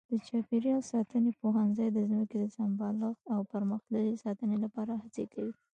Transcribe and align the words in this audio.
د 0.11 0.13
چاپېریال 0.27 0.81
ساتنې 0.91 1.31
پوهنځی 1.41 1.87
د 1.91 1.99
ځمکې 2.09 2.37
د 2.39 2.45
سمبالښت 2.57 3.23
او 3.35 3.39
پرمختللې 3.53 4.21
ساتنې 4.23 4.57
لپاره 4.63 4.93
هڅې 5.03 5.25
کوي. 5.33 5.53